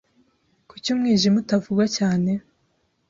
kuki 0.69 0.87
umwijima 0.95 1.37
utavugwa 1.43 1.85
cyane, 1.97 2.31